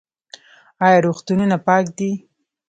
[0.85, 2.11] آیا روغتونونه پاک دي؟